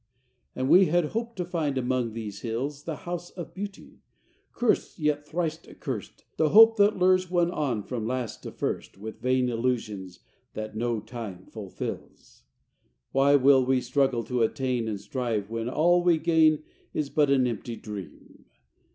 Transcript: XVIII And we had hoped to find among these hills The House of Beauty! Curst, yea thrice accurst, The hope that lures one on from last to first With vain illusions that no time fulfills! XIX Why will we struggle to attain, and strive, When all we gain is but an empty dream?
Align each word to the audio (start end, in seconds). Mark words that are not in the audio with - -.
XVIII 0.55 0.59
And 0.63 0.69
we 0.71 0.85
had 0.87 1.05
hoped 1.05 1.35
to 1.35 1.45
find 1.45 1.77
among 1.77 2.13
these 2.13 2.41
hills 2.41 2.85
The 2.85 2.95
House 3.05 3.29
of 3.29 3.53
Beauty! 3.53 4.01
Curst, 4.51 4.97
yea 4.97 5.13
thrice 5.23 5.59
accurst, 5.67 6.25
The 6.37 6.49
hope 6.49 6.77
that 6.77 6.97
lures 6.97 7.29
one 7.29 7.51
on 7.51 7.83
from 7.83 8.07
last 8.07 8.41
to 8.41 8.51
first 8.51 8.97
With 8.97 9.21
vain 9.21 9.47
illusions 9.47 10.21
that 10.55 10.75
no 10.75 11.01
time 11.01 11.45
fulfills! 11.45 12.17
XIX 12.17 12.43
Why 13.11 13.35
will 13.35 13.63
we 13.63 13.79
struggle 13.79 14.23
to 14.23 14.41
attain, 14.41 14.87
and 14.87 14.99
strive, 14.99 15.51
When 15.51 15.69
all 15.69 16.01
we 16.03 16.17
gain 16.17 16.63
is 16.95 17.11
but 17.11 17.29
an 17.29 17.45
empty 17.45 17.75
dream? 17.75 18.45